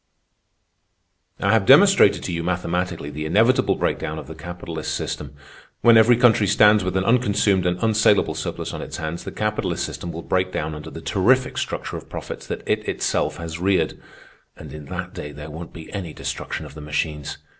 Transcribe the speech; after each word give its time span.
"I 1.39 1.51
have 1.53 1.67
demonstrated 1.67 2.23
to 2.23 2.31
you 2.31 2.41
mathematically 2.43 3.11
the 3.11 3.27
inevitable 3.27 3.75
breakdown 3.75 4.17
of 4.17 4.25
the 4.25 4.33
capitalist 4.33 4.95
system. 4.95 5.35
When 5.81 5.95
every 5.95 6.17
country 6.17 6.47
stands 6.47 6.83
with 6.83 6.97
an 6.97 7.03
unconsumed 7.03 7.67
and 7.67 7.77
unsalable 7.83 8.33
surplus 8.33 8.73
on 8.73 8.81
its 8.81 8.97
hands, 8.97 9.23
the 9.23 9.31
capitalist 9.31 9.83
system 9.85 10.11
will 10.11 10.23
break 10.23 10.51
down 10.51 10.73
under 10.73 10.89
the 10.89 11.01
terrific 11.01 11.55
structure 11.59 11.97
of 11.97 12.09
profits 12.09 12.47
that 12.47 12.63
it 12.67 12.89
itself 12.89 13.37
has 13.37 13.59
reared. 13.59 14.01
And 14.57 14.73
in 14.73 14.85
that 14.85 15.13
day 15.13 15.31
there 15.33 15.51
won't 15.51 15.71
be 15.71 15.93
any 15.93 16.13
destruction 16.13 16.65
of 16.65 16.73
the 16.73 16.81
machines. 16.81 17.37